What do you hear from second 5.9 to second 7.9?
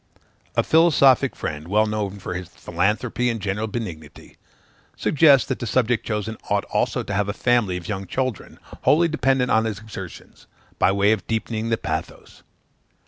chosen ought also to have a family of